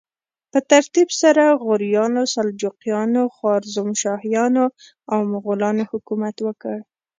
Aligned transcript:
په 0.51 0.59
ترتیب 0.71 1.09
سره 1.21 1.43
غوریانو، 1.63 2.21
سلجوقیانو، 2.33 3.23
خوارزمشاهیانو 3.35 4.65
او 5.11 5.19
مغولانو 5.33 5.83
حکومت 5.91 6.35
وکړ. 6.41 6.77